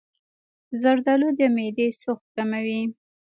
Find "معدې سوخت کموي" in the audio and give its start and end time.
1.55-2.81